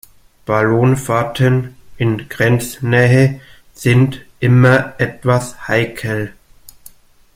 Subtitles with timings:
[0.47, 3.39] Ballonfahrten in Grenznähe
[3.75, 6.33] sind immer etwas heikel.